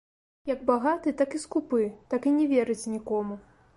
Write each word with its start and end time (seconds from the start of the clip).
Як 0.51 0.61
багаты, 0.69 1.13
так 1.21 1.37
і 1.39 1.41
скупы, 1.43 1.83
так 2.15 2.21
і 2.33 2.37
не 2.39 2.45
верыць 2.55 2.89
нікому. 2.95 3.43